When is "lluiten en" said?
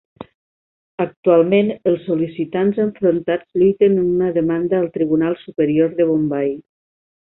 3.63-4.11